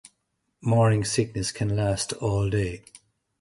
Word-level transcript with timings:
Morning 0.63 1.03
sickness 1.05 1.51
can 1.51 1.75
last 1.75 2.11
all 2.13 2.49
day. 2.49 2.81